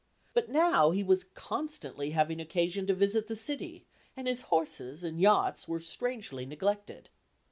[0.33, 3.85] But now he was constantly having occasion to visit the city,
[4.17, 7.09] and horses and yachts were strangely neglected.